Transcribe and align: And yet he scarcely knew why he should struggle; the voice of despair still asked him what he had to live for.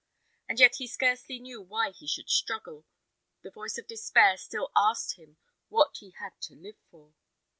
And 0.49 0.59
yet 0.59 0.77
he 0.77 0.87
scarcely 0.87 1.37
knew 1.37 1.61
why 1.61 1.91
he 1.91 2.07
should 2.07 2.27
struggle; 2.27 2.85
the 3.43 3.51
voice 3.51 3.77
of 3.77 3.85
despair 3.85 4.35
still 4.35 4.71
asked 4.75 5.13
him 5.15 5.37
what 5.69 5.97
he 5.99 6.09
had 6.19 6.33
to 6.41 6.55
live 6.55 6.79
for. 6.89 7.13